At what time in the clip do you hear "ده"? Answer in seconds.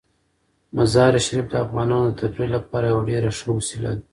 3.97-4.03